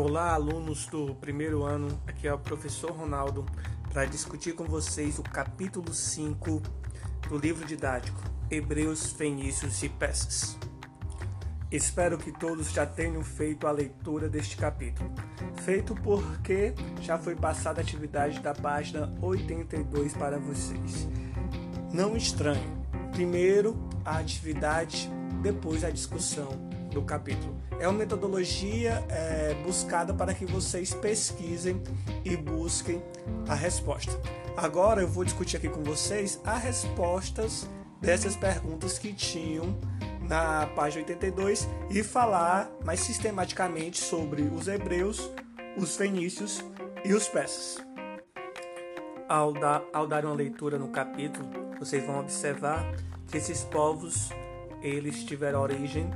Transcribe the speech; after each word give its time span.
Olá, 0.00 0.32
alunos 0.32 0.86
do 0.86 1.12
primeiro 1.16 1.64
ano. 1.64 2.00
Aqui 2.06 2.28
é 2.28 2.32
o 2.32 2.38
professor 2.38 2.92
Ronaldo 2.92 3.44
para 3.92 4.04
discutir 4.04 4.52
com 4.52 4.62
vocês 4.62 5.18
o 5.18 5.24
capítulo 5.24 5.92
5 5.92 6.62
do 7.28 7.36
livro 7.36 7.66
didático 7.66 8.22
Hebreus, 8.48 9.10
Fenícios 9.10 9.82
e 9.82 9.88
Peças. 9.88 10.56
Espero 11.68 12.16
que 12.16 12.30
todos 12.30 12.70
já 12.70 12.86
tenham 12.86 13.24
feito 13.24 13.66
a 13.66 13.72
leitura 13.72 14.28
deste 14.28 14.56
capítulo. 14.56 15.10
Feito 15.64 15.96
porque 15.96 16.74
já 17.00 17.18
foi 17.18 17.34
passada 17.34 17.80
a 17.80 17.82
atividade 17.82 18.38
da 18.38 18.54
página 18.54 19.12
82 19.20 20.14
para 20.14 20.38
vocês. 20.38 21.08
Não 21.92 22.16
estranhe. 22.16 22.70
Primeiro 23.10 23.76
a 24.04 24.18
atividade, 24.18 25.10
depois 25.42 25.82
a 25.82 25.90
discussão 25.90 26.67
do 26.98 27.04
capítulo. 27.04 27.56
É 27.78 27.86
uma 27.86 27.96
metodologia 27.96 29.04
é, 29.08 29.54
buscada 29.64 30.12
para 30.12 30.34
que 30.34 30.44
vocês 30.44 30.92
pesquisem 30.92 31.80
e 32.24 32.36
busquem 32.36 33.02
a 33.48 33.54
resposta. 33.54 34.12
Agora 34.56 35.00
eu 35.00 35.08
vou 35.08 35.24
discutir 35.24 35.56
aqui 35.56 35.68
com 35.68 35.82
vocês 35.84 36.40
as 36.44 36.62
respostas 36.62 37.68
dessas 38.00 38.34
perguntas 38.34 38.98
que 38.98 39.12
tinham 39.12 39.78
na 40.20 40.66
página 40.66 41.02
82 41.02 41.68
e 41.90 42.02
falar 42.02 42.68
mais 42.84 43.00
sistematicamente 43.00 43.98
sobre 43.98 44.42
os 44.42 44.66
hebreus, 44.66 45.30
os 45.76 45.96
fenícios 45.96 46.64
e 47.04 47.14
os 47.14 47.28
persas. 47.28 47.78
Ao 49.28 49.52
dar, 49.52 49.82
ao 49.92 50.06
dar 50.06 50.24
uma 50.24 50.34
leitura 50.34 50.78
no 50.78 50.88
capítulo, 50.88 51.48
vocês 51.78 52.04
vão 52.04 52.18
observar 52.18 52.84
que 53.28 53.36
esses 53.36 53.62
povos 53.62 54.30
eles 54.82 55.22
tiveram 55.24 55.60
origem 55.60 56.10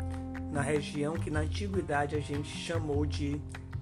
na 0.52 0.60
região 0.60 1.14
que 1.14 1.30
na 1.30 1.40
antiguidade 1.40 2.14
a 2.14 2.20
gente 2.20 2.50
chamou 2.50 3.06
de 3.06 3.40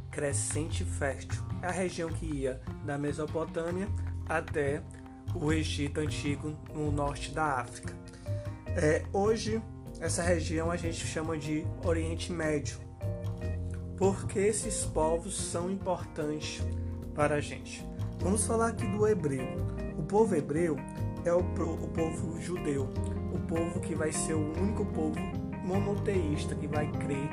Crescente 0.09 0.85
Fértil. 0.85 1.43
É 1.61 1.67
a 1.67 1.73
região 1.73 2.09
que 2.09 2.25
ia 2.25 2.61
da 2.85 2.97
Mesopotâmia 2.97 3.89
até 4.29 4.81
o 5.35 5.53
Egito 5.53 6.01
Antigo, 6.01 6.57
no 6.73 6.93
norte 6.93 7.33
da 7.33 7.61
África. 7.61 7.93
É, 8.69 9.03
hoje, 9.13 9.61
essa 10.01 10.23
região 10.23 10.71
a 10.71 10.77
gente 10.77 11.05
chama 11.07 11.37
de 11.37 11.67
Oriente 11.85 12.33
Médio, 12.33 12.79
porque 13.97 14.39
esses 14.39 14.85
povos 14.85 15.37
são 15.37 15.71
importantes 15.71 16.63
para 17.15 17.37
a 17.37 17.41
gente. 17.41 17.85
Vamos 18.21 18.47
falar 18.47 18.69
aqui 18.69 18.87
do 18.87 19.07
hebreu. 19.09 19.45
O 19.99 20.03
povo 20.05 20.37
hebreu 20.37 20.77
é 21.25 21.33
o, 21.33 21.41
o 21.41 21.89
povo 21.89 22.41
judeu, 22.41 22.89
o 23.33 23.39
povo 23.41 23.81
que 23.81 23.95
vai 23.95 24.13
ser 24.13 24.35
o 24.35 24.53
único 24.61 24.85
povo 24.87 25.40
monoteísta 25.71 26.55
que 26.55 26.67
vai 26.67 26.91
crer 26.91 27.31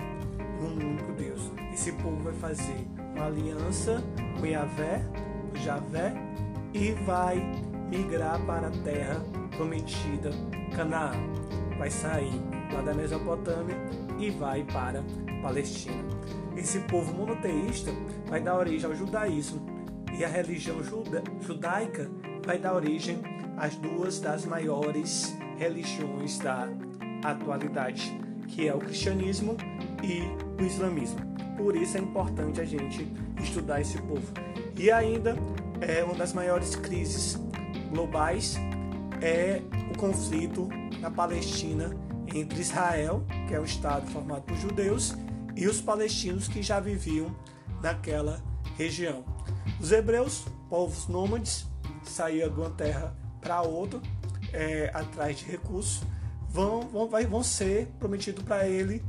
num 0.61 0.91
único 0.91 1.11
Deus. 1.13 1.52
Esse 1.73 1.91
povo 1.93 2.17
vai 2.23 2.33
fazer 2.33 2.88
uma 3.16 3.25
aliança 3.25 4.03
com 4.39 4.45
Yahvé, 4.45 5.03
com 5.49 5.57
Javé, 5.59 6.13
e 6.73 6.91
vai 7.05 7.38
migrar 7.89 8.39
para 8.45 8.67
a 8.67 8.71
terra 8.83 9.23
prometida, 9.55 10.30
Canaã. 10.75 11.13
Vai 11.80 11.89
sair 11.89 12.41
lá 12.73 12.81
da 12.81 12.93
Mesopotâmia 12.93 13.75
e 14.19 14.30
vai 14.30 14.63
para 14.63 15.03
Palestina. 15.41 16.03
Esse 16.55 16.80
povo 16.81 17.13
monoteísta 17.13 17.91
vai 18.27 18.41
dar 18.41 18.58
origem 18.58 18.89
ao 18.89 18.95
judaísmo 18.95 19.65
e 20.17 20.25
a 20.25 20.27
religião 20.27 20.83
juda 20.83 21.23
judaica 21.41 22.09
vai 22.43 22.58
dar 22.58 22.73
origem 22.73 23.21
às 23.58 23.75
duas 23.75 24.19
das 24.19 24.45
maiores 24.45 25.35
religiões 25.58 26.39
da 26.39 26.67
atualidade, 27.23 28.19
que 28.47 28.67
é 28.67 28.73
o 28.73 28.79
cristianismo 28.79 29.55
e 30.03 30.21
o 30.61 30.65
islamismo. 30.65 31.19
Por 31.58 31.75
isso 31.75 31.97
é 31.97 31.99
importante 31.99 32.61
a 32.61 32.65
gente 32.65 33.11
estudar 33.41 33.81
esse 33.81 33.97
povo. 34.02 34.31
E 34.75 34.91
ainda 34.91 35.35
é 35.81 36.03
uma 36.03 36.15
das 36.15 36.33
maiores 36.33 36.75
crises 36.75 37.39
globais 37.89 38.57
é 39.21 39.61
o 39.91 39.97
conflito 39.97 40.69
na 40.99 41.09
Palestina 41.09 41.91
entre 42.33 42.59
Israel, 42.59 43.25
que 43.47 43.53
é 43.53 43.59
um 43.59 43.65
estado 43.65 44.05
formado 44.07 44.43
por 44.43 44.57
judeus, 44.57 45.15
e 45.55 45.67
os 45.67 45.81
palestinos 45.81 46.47
que 46.47 46.61
já 46.61 46.80
viviam 46.80 47.36
naquela 47.81 48.43
região. 48.77 49.23
Os 49.80 49.91
hebreus, 49.91 50.45
povos 50.69 51.07
nômades, 51.07 51.65
saíam 52.03 52.49
de 52.49 52.59
uma 52.59 52.69
terra 52.69 53.15
para 53.41 53.61
outra 53.61 53.99
é, 54.53 54.91
atrás 54.93 55.37
de 55.37 55.45
recursos 55.45 56.03
vão, 56.57 56.81
vão, 56.81 57.07
vai, 57.07 57.23
vão 57.27 57.43
ser 57.43 57.85
prometido 57.99 58.43
para 58.43 58.67
ele 58.67 59.03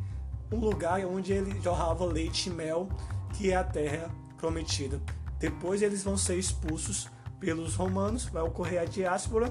um 0.53 0.59
lugar 0.59 1.03
onde 1.06 1.32
ele 1.32 1.59
jorrava 1.62 2.04
leite 2.04 2.50
e 2.50 2.53
mel, 2.53 2.88
que 3.32 3.50
é 3.50 3.56
a 3.56 3.64
terra 3.64 4.10
prometida. 4.36 5.00
Depois 5.38 5.81
eles 5.81 6.04
vão 6.04 6.16
ser 6.16 6.36
expulsos 6.36 7.09
pelos 7.41 7.75
romanos, 7.75 8.26
vai 8.26 8.42
ocorrer 8.42 8.82
a 8.82 8.84
diáspora, 8.84 9.50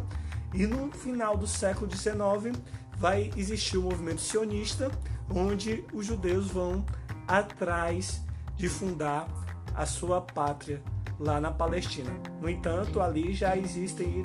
e 0.54 0.68
no 0.68 0.92
final 0.92 1.36
do 1.36 1.48
século 1.48 1.90
XIX 1.90 2.56
vai 2.98 3.32
existir 3.36 3.78
o 3.78 3.84
movimento 3.84 4.22
sionista, 4.22 4.92
onde 5.30 5.84
os 5.92 6.06
judeus 6.06 6.48
vão 6.48 6.86
atrás 7.28 8.22
de 8.56 8.70
fundar 8.70 9.28
a 9.74 9.88
sua 9.88 10.22
pátria 10.22 10.84
lá 11.20 11.42
na 11.42 11.52
Palestina. 11.52 12.12
No 12.40 12.48
entanto, 12.48 13.02
ali 13.02 13.34
já 13.34 13.58
existem, 13.58 14.22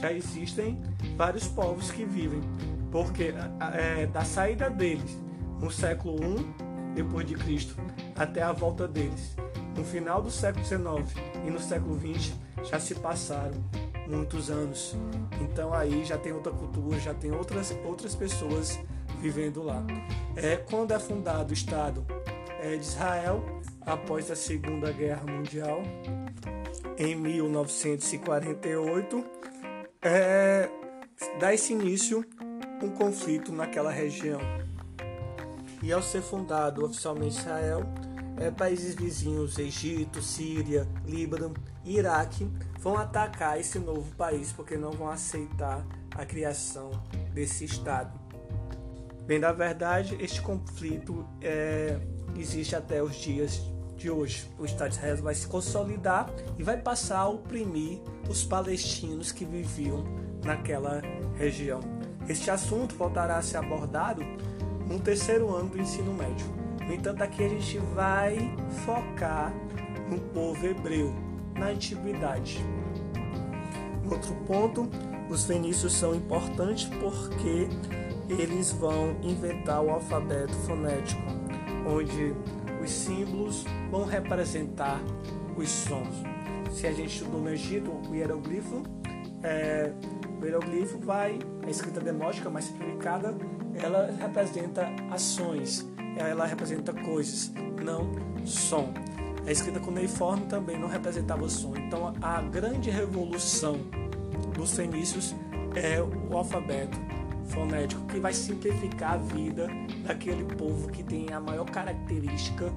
já 0.00 0.12
existem 0.12 0.80
vários 1.16 1.46
povos 1.46 1.90
que 1.90 2.04
vivem 2.04 2.40
porque 2.90 3.34
é, 3.74 4.06
da 4.06 4.24
saída 4.24 4.70
deles 4.70 5.18
no 5.60 5.70
século 5.70 6.18
I 6.22 6.46
depois 6.94 7.26
de 7.26 7.34
Cristo 7.34 7.76
até 8.14 8.42
a 8.42 8.52
volta 8.52 8.88
deles 8.88 9.36
no 9.76 9.84
final 9.84 10.22
do 10.22 10.30
século 10.30 10.64
XIX 10.64 10.88
e 11.46 11.50
no 11.50 11.60
século 11.60 11.98
XX 11.98 12.32
já 12.64 12.80
se 12.80 12.94
passaram 12.94 13.62
muitos 14.08 14.50
anos. 14.50 14.96
Então 15.40 15.74
aí 15.74 16.04
já 16.04 16.16
tem 16.16 16.32
outra 16.32 16.52
cultura, 16.52 16.98
já 16.98 17.12
tem 17.12 17.32
outras 17.32 17.76
outras 17.84 18.14
pessoas 18.14 18.80
vivendo 19.20 19.62
lá. 19.62 19.84
É 20.34 20.56
quando 20.56 20.92
é 20.92 20.98
fundado 20.98 21.50
o 21.50 21.54
Estado 21.54 22.06
é, 22.60 22.76
de 22.76 22.84
Israel 22.84 23.44
após 23.82 24.30
a 24.30 24.36
Segunda 24.36 24.90
Guerra 24.92 25.26
Mundial 25.26 25.82
em 26.98 27.14
1948 27.14 29.24
é, 30.02 30.70
dá 31.38 31.52
esse 31.52 31.72
início 31.72 32.24
um 32.82 32.90
conflito 32.90 33.52
naquela 33.52 33.90
região. 33.90 34.40
E 35.82 35.92
ao 35.92 36.02
ser 36.02 36.22
fundado 36.22 36.84
oficialmente 36.84 37.38
Israel, 37.38 37.82
é, 38.36 38.50
países 38.50 38.94
vizinhos, 38.94 39.58
Egito, 39.58 40.20
Síria, 40.22 40.86
Líbano 41.04 41.54
e 41.84 41.96
Iraque, 41.96 42.50
vão 42.80 42.96
atacar 42.96 43.58
esse 43.58 43.78
novo 43.78 44.14
país 44.16 44.52
porque 44.52 44.76
não 44.76 44.90
vão 44.90 45.08
aceitar 45.08 45.86
a 46.14 46.24
criação 46.24 46.90
desse 47.32 47.64
Estado. 47.64 48.18
Bem, 49.26 49.38
na 49.38 49.52
verdade, 49.52 50.16
este 50.20 50.40
conflito 50.40 51.26
é, 51.40 51.98
existe 52.36 52.76
até 52.76 53.02
os 53.02 53.16
dias 53.16 53.60
de 53.96 54.10
hoje. 54.10 54.48
O 54.58 54.64
Estado 54.64 54.90
de 54.90 54.96
Israel 54.96 55.16
vai 55.16 55.34
se 55.34 55.46
consolidar 55.46 56.30
e 56.58 56.62
vai 56.62 56.76
passar 56.76 57.20
a 57.20 57.28
oprimir 57.28 58.00
os 58.28 58.44
palestinos 58.44 59.32
que 59.32 59.44
viviam 59.44 60.04
naquela 60.44 61.02
região. 61.36 61.95
Este 62.28 62.50
assunto 62.50 62.94
voltará 62.96 63.36
a 63.36 63.42
ser 63.42 63.58
abordado 63.58 64.22
no 64.88 64.98
terceiro 64.98 65.54
ano 65.54 65.68
do 65.70 65.80
ensino 65.80 66.12
médio. 66.12 66.46
No 66.86 66.92
entanto, 66.92 67.22
aqui 67.22 67.44
a 67.44 67.48
gente 67.48 67.78
vai 67.94 68.54
focar 68.84 69.52
no 70.08 70.18
povo 70.18 70.64
hebreu, 70.66 71.12
na 71.54 71.68
antiguidade. 71.68 72.64
Outro 74.10 74.34
ponto, 74.46 74.88
os 75.28 75.44
fenícios 75.44 75.92
são 75.92 76.14
importantes 76.14 76.88
porque 77.00 77.68
eles 78.28 78.72
vão 78.72 79.16
inventar 79.22 79.82
o 79.82 79.90
alfabeto 79.90 80.54
fonético, 80.66 81.22
onde 81.86 82.34
os 82.82 82.90
símbolos 82.90 83.64
vão 83.90 84.04
representar 84.04 85.00
os 85.56 85.68
sons. 85.68 86.22
Se 86.72 86.86
a 86.86 86.92
gente 86.92 87.16
estudou 87.16 87.40
no 87.40 87.50
Egito, 87.50 87.90
o 88.08 88.14
hieroglifo 88.14 88.82
é, 89.42 89.92
o 90.40 90.44
hieroglifo 90.44 90.98
vai, 90.98 91.38
a 91.66 91.70
escrita 91.70 92.00
demótica 92.00 92.50
mais 92.50 92.66
simplificada, 92.66 93.36
ela 93.74 94.10
representa 94.18 94.86
ações, 95.10 95.86
ela 96.16 96.46
representa 96.46 96.92
coisas, 96.92 97.52
não 97.82 98.10
som. 98.46 98.92
A 99.46 99.52
escrita 99.52 99.78
cuneiforme 99.78 100.46
também 100.46 100.78
não 100.78 100.88
representava 100.88 101.48
som. 101.48 101.74
Então 101.76 102.12
a 102.20 102.40
grande 102.42 102.90
revolução 102.90 103.78
dos 104.54 104.72
fenícios 104.72 105.34
é 105.74 106.00
o 106.00 106.36
alfabeto 106.36 106.98
fonético 107.48 108.04
que 108.06 108.18
vai 108.18 108.32
simplificar 108.32 109.14
a 109.14 109.16
vida 109.18 109.68
daquele 110.04 110.44
povo 110.56 110.88
que 110.88 111.02
tem 111.02 111.32
a 111.32 111.38
maior 111.38 111.66
característica 111.66 112.72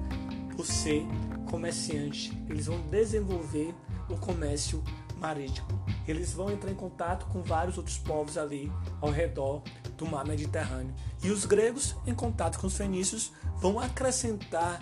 por 0.54 0.64
ser 0.64 1.04
comerciante. 1.50 2.32
Eles 2.48 2.66
vão 2.66 2.80
desenvolver 2.82 3.74
o 4.08 4.16
comércio 4.16 4.82
marítimo. 5.20 5.68
Eles 6.08 6.32
vão 6.32 6.50
entrar 6.50 6.70
em 6.70 6.74
contato 6.74 7.26
com 7.26 7.42
vários 7.42 7.76
outros 7.76 7.98
povos 7.98 8.38
ali 8.38 8.72
ao 9.00 9.10
redor 9.10 9.62
do 9.96 10.06
mar 10.06 10.26
Mediterrâneo. 10.26 10.94
E 11.22 11.30
os 11.30 11.44
gregos, 11.44 11.94
em 12.06 12.14
contato 12.14 12.58
com 12.58 12.66
os 12.66 12.76
fenícios, 12.76 13.32
vão 13.58 13.78
acrescentar 13.78 14.80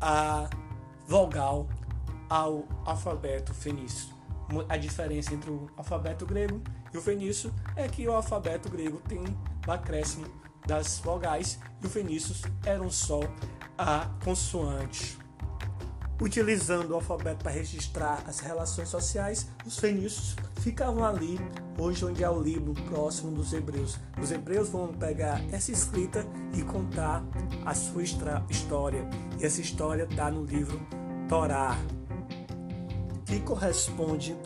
a 0.00 0.50
vogal 1.06 1.68
ao 2.28 2.64
alfabeto 2.84 3.54
fenício. 3.54 4.08
A 4.68 4.76
diferença 4.76 5.32
entre 5.32 5.50
o 5.50 5.70
alfabeto 5.76 6.26
grego 6.26 6.60
e 6.92 6.98
o 6.98 7.00
fenício 7.00 7.54
é 7.76 7.86
que 7.86 8.06
o 8.08 8.12
alfabeto 8.12 8.68
grego 8.68 9.00
tem 9.08 9.22
o 9.66 9.70
acréscimo 9.70 10.26
das 10.66 10.98
vogais 10.98 11.60
e 11.80 11.86
o 11.86 11.90
fenício 11.90 12.34
eram 12.64 12.90
só 12.90 13.20
a 13.78 14.10
consoante. 14.24 15.19
Utilizando 16.20 16.90
o 16.90 16.96
alfabeto 16.96 17.42
para 17.42 17.50
registrar 17.50 18.22
as 18.26 18.40
relações 18.40 18.90
sociais, 18.90 19.48
os 19.64 19.78
fenícios 19.78 20.36
ficavam 20.60 21.02
ali, 21.02 21.40
hoje 21.78 22.04
onde 22.04 22.22
é 22.22 22.28
o 22.28 22.42
livro 22.42 22.74
próximo 22.90 23.30
dos 23.30 23.54
hebreus. 23.54 23.98
Os 24.20 24.30
hebreus 24.30 24.68
vão 24.68 24.88
pegar 24.88 25.42
essa 25.50 25.72
escrita 25.72 26.26
e 26.52 26.62
contar 26.62 27.24
a 27.64 27.74
sua 27.74 28.02
história. 28.02 29.08
E 29.40 29.46
essa 29.46 29.62
história 29.62 30.02
está 30.02 30.30
no 30.30 30.44
livro 30.44 30.78
Torá, 31.26 31.78
que 33.24 33.40
corresponde 33.40 34.36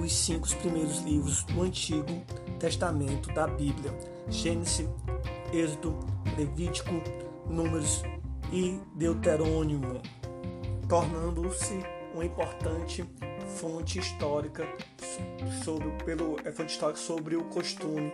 os 0.00 0.12
cinco 0.12 0.48
primeiros 0.56 1.02
livros 1.02 1.44
do 1.44 1.62
Antigo 1.62 2.20
Testamento 2.58 3.32
da 3.32 3.46
Bíblia: 3.46 3.96
Gênesis, 4.28 4.88
Êxodo, 5.52 5.96
Levítico, 6.36 6.90
Números 7.46 8.02
e 8.52 8.80
Deuterônimo, 8.96 10.02
tornando-se 10.92 11.82
uma 12.12 12.22
importante 12.22 13.02
fonte 13.56 13.98
histórica 13.98 14.68
sobre, 15.64 15.90
pelo, 16.04 16.36
é 16.44 16.52
fonte 16.52 16.72
histórica 16.72 17.00
sobre 17.00 17.34
o 17.34 17.44
costume 17.44 18.12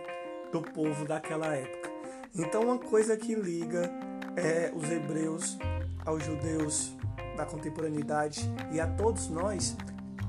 do 0.49 0.61
povo 0.61 1.05
daquela 1.05 1.53
época. 1.53 1.91
Então, 2.33 2.61
uma 2.61 2.79
coisa 2.79 3.17
que 3.17 3.35
liga 3.35 3.91
é, 4.37 4.71
os 4.73 4.89
hebreus 4.89 5.57
aos 6.05 6.23
judeus 6.23 6.93
da 7.35 7.45
contemporaneidade 7.45 8.49
e 8.71 8.79
a 8.79 8.87
todos 8.87 9.27
nós 9.27 9.75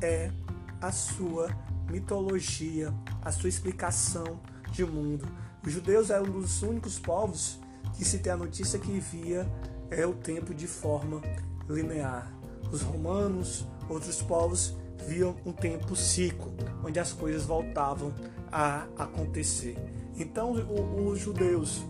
é 0.03 0.33
a 0.81 0.91
sua 0.91 1.57
mitologia, 1.89 2.93
a 3.23 3.31
sua 3.31 3.49
explicação 3.49 4.41
de 4.73 4.85
mundo. 4.85 5.25
Os 5.65 5.71
judeus 5.71 6.11
eram 6.11 6.25
um 6.25 6.41
dos 6.41 6.63
únicos 6.63 6.99
povos 6.99 7.61
que 7.97 8.05
se 8.05 8.19
tem 8.19 8.33
a 8.33 8.37
notícia 8.37 8.77
que 8.77 8.99
via 8.99 9.49
é 9.89 10.05
o 10.05 10.15
tempo 10.15 10.53
de 10.53 10.67
forma 10.67 11.23
linear. 11.69 12.40
Os 12.73 12.83
romanos, 12.83 13.67
outros 13.89 14.23
povos 14.23 14.77
viam 15.07 15.35
um 15.45 15.53
tempo 15.53 15.97
ciclo, 15.97 16.53
onde 16.85 17.01
as 17.01 17.13
coisas 17.13 17.45
voltavam 17.45 18.13
a 18.53 18.87
acontecer. 18.99 19.77
Então, 20.17 20.53
os 20.53 21.19
judeus, 21.19 21.83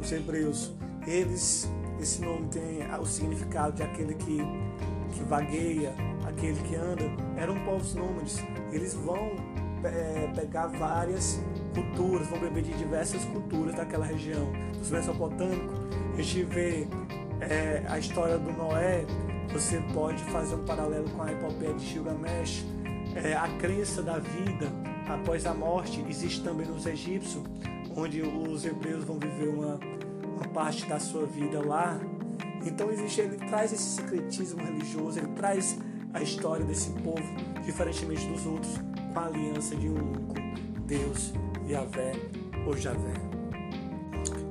os 0.00 0.12
hebreus, 0.12 0.72
eles, 1.06 1.68
esse 2.00 2.20
nome 2.20 2.48
tem 2.48 2.80
o 3.00 3.06
significado 3.06 3.76
de 3.76 3.82
aquele 3.82 4.14
que, 4.14 4.38
que 5.12 5.22
vagueia, 5.24 5.94
aquele 6.26 6.60
que 6.62 6.76
anda, 6.76 7.04
eram 7.36 7.58
povos 7.64 7.94
nômades. 7.94 8.38
Eles 8.70 8.94
vão 8.94 9.36
é, 9.84 10.30
pegar 10.34 10.66
várias 10.66 11.40
culturas, 11.74 12.28
vão 12.28 12.40
beber 12.40 12.62
de 12.62 12.74
diversas 12.74 13.24
culturas 13.24 13.74
daquela 13.74 14.04
região. 14.04 14.52
Os 14.80 14.90
mesopotâmicos, 14.90 15.78
a 16.12 16.16
gente 16.22 16.42
vê 16.44 16.86
é, 17.40 17.84
a 17.88 17.98
história 17.98 18.38
do 18.38 18.52
Noé, 18.52 19.06
você 19.52 19.80
pode 19.94 20.22
fazer 20.24 20.54
um 20.54 20.64
paralelo 20.64 21.08
com 21.10 21.22
a 21.22 21.32
epopeia 21.32 21.74
de 21.74 21.86
Gilgamesh. 21.86 22.64
É, 23.14 23.34
a 23.34 23.48
crença 23.58 24.02
da 24.02 24.18
vida 24.18 24.70
após 25.08 25.46
a 25.46 25.54
morte 25.54 26.04
existe 26.08 26.42
também 26.42 26.66
nos 26.66 26.86
egípcios, 26.86 27.42
onde 27.96 28.22
os 28.22 28.64
hebreus 28.64 29.04
vão 29.04 29.18
viver 29.18 29.48
uma, 29.48 29.80
uma 30.24 30.48
parte 30.52 30.86
da 30.86 31.00
sua 31.00 31.24
vida 31.26 31.64
lá. 31.64 31.98
Então 32.64 32.90
existe, 32.90 33.20
ele 33.22 33.36
traz 33.36 33.72
esse 33.72 33.96
secretismo 33.96 34.62
religioso, 34.62 35.18
ele 35.18 35.28
traz 35.28 35.78
a 36.12 36.22
história 36.22 36.64
desse 36.64 36.90
povo, 36.90 37.22
diferentemente 37.64 38.26
dos 38.26 38.44
outros, 38.46 38.78
com 39.12 39.18
a 39.18 39.26
aliança 39.26 39.74
de 39.76 39.88
um 39.88 39.94
único 39.94 40.34
Deus, 40.86 41.32
Yahvé 41.68 42.12
ou 42.66 42.76
Javé. 42.76 43.14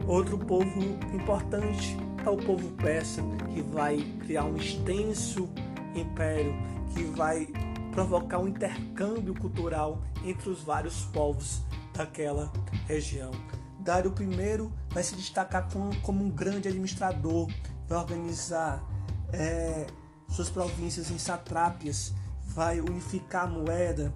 Outro 0.07 0.37
povo 0.37 0.79
importante 1.13 1.97
é 2.27 2.29
o 2.29 2.37
povo 2.37 2.69
persa, 2.71 3.21
que 3.53 3.61
vai 3.61 3.97
criar 4.25 4.43
um 4.43 4.57
extenso 4.57 5.49
império, 5.95 6.53
que 6.93 7.03
vai 7.03 7.47
provocar 7.91 8.39
um 8.39 8.47
intercâmbio 8.49 9.33
cultural 9.33 10.01
entre 10.25 10.49
os 10.49 10.61
vários 10.61 11.05
povos 11.05 11.61
daquela 11.93 12.51
região. 12.85 13.31
Dário 13.79 14.13
I 14.19 14.69
vai 14.93 15.03
se 15.03 15.15
destacar 15.15 15.69
como, 15.71 15.95
como 16.01 16.23
um 16.23 16.29
grande 16.29 16.67
administrador, 16.67 17.47
vai 17.87 17.97
organizar 17.97 18.83
é, 19.31 19.87
suas 20.27 20.49
províncias 20.49 21.09
em 21.09 21.17
satrápias, 21.17 22.13
vai 22.41 22.81
unificar 22.81 23.45
a 23.45 23.47
moeda, 23.47 24.13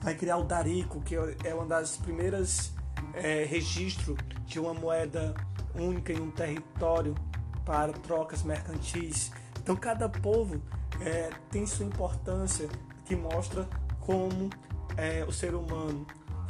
vai 0.00 0.16
criar 0.16 0.38
o 0.38 0.44
Darico, 0.44 1.00
que 1.00 1.14
é 1.44 1.54
uma 1.54 1.66
das 1.66 1.96
primeiras 1.96 2.72
é, 3.14 3.44
registros 3.44 4.18
de 4.46 4.58
uma 4.58 4.74
moeda 4.74 5.32
única 5.76 6.12
em 6.12 6.20
um 6.20 6.30
território 6.30 7.14
para 7.64 7.92
trocas 7.92 8.42
mercantis. 8.42 9.30
Então 9.60 9.76
cada 9.76 10.08
povo 10.08 10.60
é, 11.00 11.30
tem 11.50 11.66
sua 11.66 11.86
importância 11.86 12.68
que 13.04 13.16
mostra 13.16 13.68
como 14.00 14.50
é, 14.96 15.24
o 15.24 15.32
ser 15.32 15.54
humano 15.54 16.06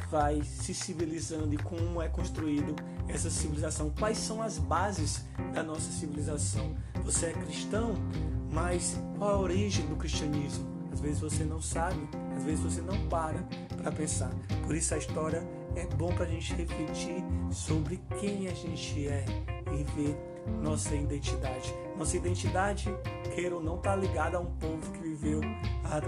vai 0.09 0.43
se 0.43 0.73
civilizando 0.75 1.53
e 1.55 1.57
como 1.57 2.01
é 2.01 2.07
construído 2.07 2.75
essa 3.07 3.29
civilização. 3.29 3.89
Quais 3.89 4.17
são 4.17 4.43
as 4.43 4.59
bases 4.59 5.25
da 5.53 5.63
nossa 5.63 5.91
civilização? 5.91 6.75
Você 7.03 7.27
é 7.27 7.33
cristão, 7.33 7.95
mas 8.51 8.95
qual 9.17 9.31
a 9.31 9.39
origem 9.39 9.85
do 9.87 9.95
cristianismo? 9.95 10.71
Às 10.91 10.99
vezes 10.99 11.19
você 11.19 11.43
não 11.43 11.59
sabe, 11.59 12.07
às 12.37 12.43
vezes 12.43 12.63
você 12.63 12.81
não 12.81 13.07
para 13.07 13.43
para 13.75 13.91
pensar. 13.91 14.29
Por 14.63 14.75
isso 14.75 14.93
a 14.93 14.97
história 14.97 15.43
é 15.75 15.87
bom 15.95 16.13
para 16.13 16.25
a 16.25 16.29
gente 16.29 16.53
refletir 16.53 17.23
sobre 17.51 17.99
quem 18.19 18.47
a 18.47 18.53
gente 18.53 19.07
é 19.07 19.25
e 19.73 19.83
ver 19.95 20.32
nossa 20.61 20.95
identidade. 20.95 21.73
Nossa 21.97 22.17
identidade, 22.17 22.93
queira 23.35 23.55
ou 23.55 23.63
não, 23.63 23.77
está 23.77 23.95
ligada 23.95 24.37
a 24.37 24.39
um 24.39 24.55
povo 24.57 24.91
que 24.91 24.99
viveu 24.99 25.41
há 25.83 26.01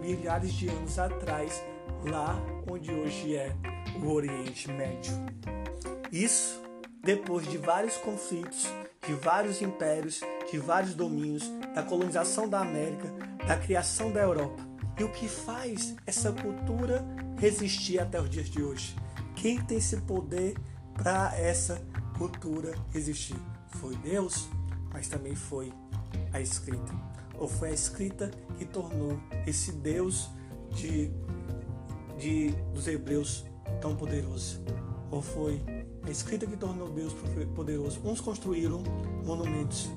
milhares 0.00 0.52
de 0.52 0.68
anos 0.68 0.98
atrás, 0.98 1.62
lá 2.04 2.36
onde 2.70 2.92
hoje 2.92 3.36
é 3.36 3.54
o 4.02 4.10
Oriente 4.10 4.70
Médio. 4.70 5.12
Isso 6.12 6.60
depois 7.02 7.48
de 7.48 7.56
vários 7.56 7.96
conflitos, 7.96 8.68
de 9.06 9.14
vários 9.14 9.62
impérios, 9.62 10.20
de 10.50 10.58
vários 10.58 10.94
domínios, 10.94 11.50
da 11.74 11.82
colonização 11.82 12.48
da 12.48 12.60
América, 12.60 13.08
da 13.46 13.56
criação 13.56 14.12
da 14.12 14.20
Europa. 14.20 14.62
E 14.98 15.04
o 15.04 15.10
que 15.10 15.28
faz 15.28 15.96
essa 16.06 16.30
cultura 16.30 17.02
resistir 17.38 17.98
até 17.98 18.20
os 18.20 18.28
dias 18.28 18.50
de 18.50 18.62
hoje? 18.62 18.94
Quem 19.34 19.58
tem 19.62 19.78
esse 19.78 19.96
poder 20.02 20.58
para 20.94 21.34
essa 21.38 21.80
cultura 22.18 22.74
existir? 22.94 23.40
Foi 23.72 23.94
Deus, 23.96 24.48
mas 24.92 25.08
também 25.08 25.34
foi 25.34 25.72
a 26.32 26.40
escrita. 26.40 26.92
Ou 27.38 27.48
foi 27.48 27.70
a 27.70 27.72
escrita 27.72 28.30
que 28.58 28.64
tornou 28.64 29.18
esse 29.46 29.72
Deus 29.72 30.28
de, 30.70 31.10
de 32.18 32.50
dos 32.74 32.86
hebreus 32.86 33.44
tão 33.80 33.96
poderoso. 33.96 34.60
Ou 35.10 35.22
foi 35.22 35.62
a 36.06 36.10
escrita 36.10 36.46
que 36.46 36.56
tornou 36.56 36.88
Deus 36.90 37.14
poderoso. 37.54 38.00
Uns 38.04 38.20
construíram 38.20 38.82
monumentos, 39.24 39.90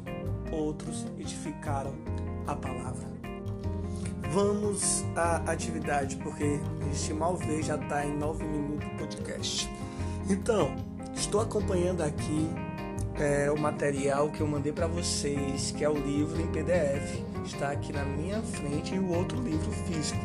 outros 0.52 1.06
edificaram 1.20 1.94
a 2.48 2.56
palavra. 2.56 3.14
Vamos 4.32 5.04
à 5.16 5.36
atividade, 5.52 6.16
porque 6.18 6.60
a 6.82 6.86
gente 6.86 7.14
mal 7.14 7.38
vê, 7.38 7.62
já 7.62 7.76
está 7.76 8.06
em 8.06 8.18
nove 8.18 8.44
minutos 8.44 8.90
do 8.90 8.98
podcast. 8.98 9.70
Então, 10.28 10.76
estou 11.14 11.42
acompanhando 11.42 12.02
aqui 12.02 12.50
é, 13.16 13.52
o 13.52 13.60
material 13.60 14.30
que 14.30 14.42
eu 14.42 14.48
mandei 14.48 14.72
para 14.72 14.88
vocês, 14.88 15.72
que 15.72 15.84
é 15.84 15.90
o 15.90 15.98
livro 15.98 16.42
em 16.42 16.48
PDF, 16.48 17.22
está 17.46 17.72
aqui 17.72 17.94
na 17.94 18.04
minha 18.04 18.42
frente 18.42 18.96
e 18.96 19.00
o 19.00 19.12
outro 19.14 19.42
livro 19.42 19.72
físico. 19.72 20.20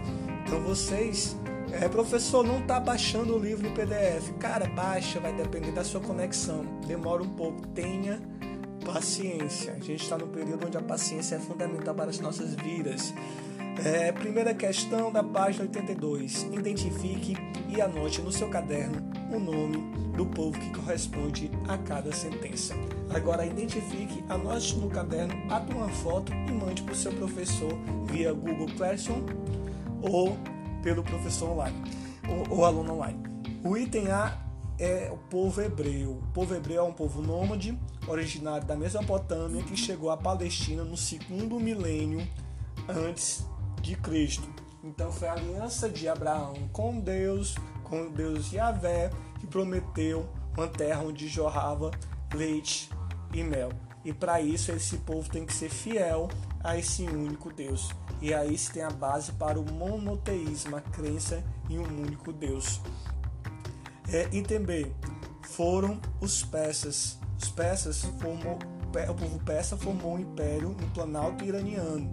Então 0.44 0.60
vocês, 0.62 1.36
é, 1.72 1.88
professor, 1.88 2.44
não 2.44 2.60
está 2.60 2.80
baixando 2.80 3.36
o 3.36 3.38
livro 3.38 3.66
em 3.66 3.74
PDF. 3.74 4.32
Cara, 4.38 4.66
baixa, 4.66 5.20
vai 5.20 5.32
depender 5.32 5.72
da 5.72 5.84
sua 5.84 6.00
conexão. 6.00 6.64
Demora 6.86 7.22
um 7.22 7.28
pouco, 7.28 7.66
tenha 7.68 8.20
paciência. 8.84 9.72
A 9.72 9.80
gente 9.80 10.02
está 10.02 10.16
no 10.16 10.28
período 10.28 10.66
onde 10.66 10.78
a 10.78 10.82
paciência 10.82 11.36
é 11.36 11.38
fundamental 11.38 11.94
para 11.94 12.10
as 12.10 12.20
nossas 12.20 12.54
vidas. 12.54 13.12
É, 13.84 14.10
primeira 14.10 14.52
questão 14.52 15.12
da 15.12 15.22
página 15.22 15.64
82. 15.64 16.42
Identifique 16.52 17.36
e 17.68 17.80
anote 17.80 18.20
no 18.20 18.32
seu 18.32 18.48
caderno 18.48 19.08
o 19.32 19.38
nome 19.38 19.76
do 20.16 20.26
povo 20.26 20.58
que 20.58 20.70
corresponde 20.70 21.48
a 21.68 21.78
cada 21.78 22.12
sentença. 22.12 22.74
Agora 23.14 23.46
identifique, 23.46 24.24
anote 24.28 24.76
no 24.76 24.90
caderno, 24.90 25.34
ate 25.48 25.72
uma 25.72 25.88
foto 25.88 26.32
e 26.32 26.50
mande 26.50 26.82
para 26.82 26.92
o 26.92 26.96
seu 26.96 27.12
professor 27.12 27.72
via 28.06 28.32
Google 28.32 28.66
Classroom 28.76 29.24
ou 30.02 30.36
pelo 30.82 31.04
professor 31.04 31.50
online 31.50 31.80
ou, 32.28 32.58
ou 32.58 32.64
aluno 32.64 32.94
online. 32.94 33.22
O 33.62 33.76
item 33.76 34.10
A 34.10 34.44
é 34.76 35.08
o 35.12 35.16
povo 35.16 35.60
hebreu. 35.60 36.12
O 36.12 36.32
povo 36.32 36.52
hebreu 36.52 36.80
é 36.80 36.82
um 36.82 36.92
povo 36.92 37.22
nômade, 37.22 37.78
originário 38.08 38.66
da 38.66 38.76
Mesopotâmia, 38.76 39.62
que 39.62 39.76
chegou 39.76 40.10
à 40.10 40.16
Palestina 40.16 40.82
no 40.82 40.96
segundo 40.96 41.60
milênio 41.60 42.26
antes 42.88 43.46
de 43.80 43.96
Cristo. 43.96 44.48
Então 44.82 45.10
foi 45.12 45.28
a 45.28 45.32
aliança 45.32 45.88
de 45.88 46.08
Abraão 46.08 46.68
com 46.72 47.00
Deus, 47.00 47.56
com 47.84 48.10
Deus 48.10 48.52
Yahvé, 48.52 49.10
que 49.40 49.46
prometeu 49.46 50.28
uma 50.56 50.68
terra 50.68 51.02
onde 51.02 51.28
jorrava 51.28 51.90
leite 52.34 52.90
e 53.32 53.42
mel. 53.42 53.70
E 54.04 54.12
para 54.12 54.40
isso 54.40 54.72
esse 54.72 54.98
povo 54.98 55.28
tem 55.30 55.44
que 55.44 55.52
ser 55.52 55.68
fiel 55.68 56.28
a 56.62 56.76
esse 56.76 57.02
único 57.02 57.52
Deus. 57.52 57.90
E 58.20 58.32
aí 58.32 58.56
se 58.56 58.72
tem 58.72 58.82
a 58.82 58.90
base 58.90 59.32
para 59.32 59.58
o 59.58 59.72
monoteísmo, 59.72 60.76
a 60.76 60.80
crença 60.80 61.44
em 61.68 61.78
um 61.78 62.02
único 62.02 62.32
Deus. 62.32 62.80
É, 64.10 64.28
e 64.32 64.42
também 64.42 64.92
foram 65.42 66.00
os 66.20 66.42
persas. 66.42 67.18
Os 67.40 67.48
persas 67.50 68.02
formou, 68.20 68.58
o 69.08 69.14
povo 69.14 69.38
persa 69.44 69.76
formou 69.76 70.14
um 70.14 70.18
império 70.18 70.70
no 70.70 70.86
Planalto 70.88 71.44
iraniano 71.44 72.08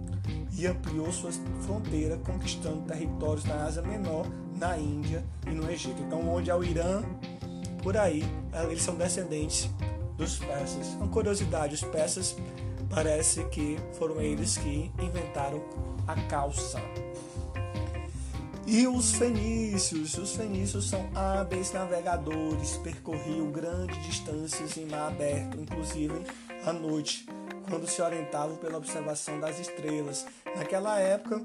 e 0.52 0.66
ampliou 0.66 1.10
sua 1.10 1.30
fronteira, 1.62 2.16
conquistando 2.18 2.82
territórios 2.82 3.44
na 3.44 3.64
Ásia 3.64 3.82
Menor, 3.82 4.26
na 4.56 4.78
Índia 4.78 5.24
e 5.46 5.50
no 5.50 5.70
Egito. 5.70 6.00
Então, 6.02 6.28
onde 6.28 6.50
é 6.50 6.54
o 6.54 6.62
Irã, 6.62 7.02
por 7.82 7.96
aí, 7.96 8.24
eles 8.68 8.82
são 8.82 8.94
descendentes 8.94 9.70
dos 10.16 10.38
persas. 10.38 10.88
Uma 10.94 11.08
curiosidade, 11.08 11.74
os 11.74 11.82
persas 11.82 12.36
parece 12.88 13.44
que 13.44 13.78
foram 13.92 14.20
eles 14.20 14.56
que 14.56 14.90
inventaram 15.00 15.62
a 16.06 16.14
calça. 16.22 16.80
E 18.66 18.84
os 18.88 19.12
fenícios, 19.12 20.18
os 20.18 20.34
fenícios 20.34 20.90
são 20.90 21.08
hábeis 21.14 21.72
navegadores, 21.72 22.76
percorriam 22.78 23.48
grandes 23.52 24.04
distâncias 24.04 24.76
em 24.76 24.86
mar 24.86 25.12
aberto, 25.12 25.60
inclusive 25.60 26.14
à 26.66 26.72
noite, 26.72 27.26
quando 27.68 27.86
se 27.86 28.02
orientavam 28.02 28.56
pela 28.56 28.76
observação 28.78 29.38
das 29.38 29.58
estrelas. 29.60 30.26
Naquela 30.56 30.98
época, 30.98 31.42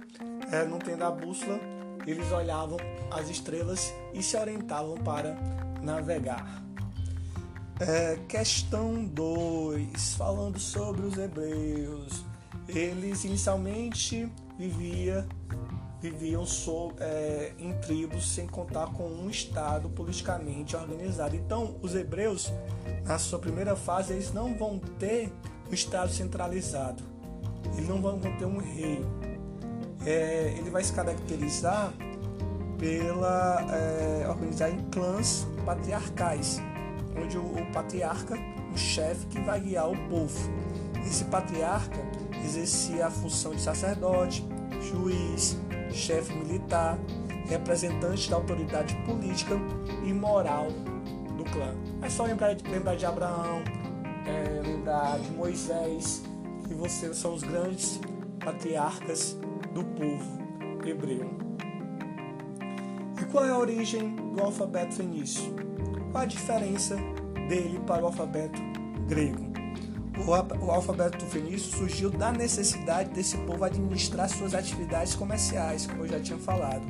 é, 0.51 0.65
não 0.65 0.79
tendo 0.79 1.03
a 1.03 1.11
bússola, 1.11 1.59
eles 2.07 2.31
olhavam 2.31 2.77
as 3.11 3.29
estrelas 3.29 3.93
e 4.13 4.23
se 4.23 4.35
orientavam 4.35 4.97
para 4.97 5.37
navegar. 5.81 6.63
É, 7.79 8.17
questão 8.27 9.05
2, 9.05 10.15
falando 10.15 10.59
sobre 10.59 11.05
os 11.05 11.17
hebreus. 11.17 12.25
Eles 12.67 13.23
inicialmente 13.23 14.31
vivia, 14.57 15.27
viviam 16.01 16.45
so, 16.45 16.91
é, 16.99 17.53
em 17.59 17.73
tribos 17.73 18.33
sem 18.33 18.47
contar 18.47 18.87
com 18.87 19.07
um 19.07 19.29
estado 19.29 19.89
politicamente 19.89 20.75
organizado. 20.75 21.35
Então, 21.35 21.75
os 21.81 21.95
hebreus, 21.95 22.51
na 23.05 23.19
sua 23.19 23.39
primeira 23.39 23.75
fase, 23.75 24.13
eles 24.13 24.33
não 24.33 24.53
vão 24.57 24.79
ter 24.99 25.31
um 25.69 25.73
estado 25.73 26.11
centralizado. 26.11 27.03
Eles 27.73 27.87
não 27.87 28.01
vão 28.01 28.19
ter 28.19 28.45
um 28.45 28.57
rei. 28.57 29.05
É, 30.05 30.55
ele 30.57 30.69
vai 30.71 30.83
se 30.83 30.91
caracterizar 30.91 31.93
pela 32.79 33.63
é, 33.71 34.27
organizar 34.27 34.71
em 34.71 34.79
clãs 34.89 35.45
patriarcais 35.63 36.59
onde 37.15 37.37
o, 37.37 37.41
o 37.41 37.71
patriarca, 37.71 38.35
o 38.73 38.77
chefe 38.77 39.25
que 39.27 39.39
vai 39.39 39.59
guiar 39.59 39.89
o 39.89 40.09
povo. 40.09 40.49
Esse 41.05 41.25
patriarca 41.25 41.99
exercia 42.43 43.07
a 43.07 43.11
função 43.11 43.51
de 43.51 43.61
sacerdote, 43.61 44.45
juiz, 44.81 45.57
chefe 45.93 46.33
militar, 46.33 46.97
representante 47.47 48.29
da 48.29 48.37
autoridade 48.37 48.95
política 49.05 49.55
e 50.05 50.13
moral 50.13 50.67
do 51.37 51.43
clã. 51.45 51.75
É 52.01 52.09
só 52.09 52.23
lembrar 52.23 52.53
de, 52.53 52.67
lembrar 52.69 52.95
de 52.95 53.05
Abraão, 53.05 53.63
é, 54.25 54.61
lembrar 54.61 55.19
de 55.19 55.31
Moisés, 55.31 56.23
que 56.67 56.73
vocês 56.73 57.17
são 57.17 57.33
os 57.33 57.43
grandes 57.43 57.99
patriarcas 58.39 59.37
do 59.73 59.83
povo 59.83 60.41
hebreu. 60.85 61.29
E 63.21 63.25
qual 63.25 63.45
é 63.45 63.49
a 63.49 63.57
origem 63.57 64.15
do 64.35 64.41
alfabeto 64.41 64.95
fenício? 64.95 65.53
Qual 66.11 66.23
a 66.23 66.25
diferença 66.25 66.95
dele 67.47 67.79
para 67.85 68.03
o 68.03 68.07
alfabeto 68.07 68.59
grego? 69.07 69.50
O 70.27 70.71
alfabeto 70.71 71.25
fenício 71.25 71.75
surgiu 71.75 72.09
da 72.09 72.31
necessidade 72.31 73.09
desse 73.09 73.37
povo 73.39 73.63
administrar 73.63 74.29
suas 74.29 74.53
atividades 74.53 75.15
comerciais, 75.15 75.87
como 75.87 76.03
eu 76.03 76.09
já 76.09 76.19
tinha 76.19 76.37
falado. 76.37 76.85